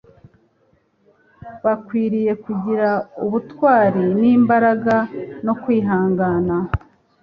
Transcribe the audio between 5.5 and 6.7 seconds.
kwihangana